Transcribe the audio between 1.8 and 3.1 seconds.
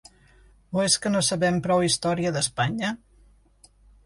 història d'Espanya?